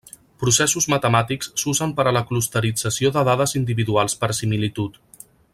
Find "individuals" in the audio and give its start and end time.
3.63-4.21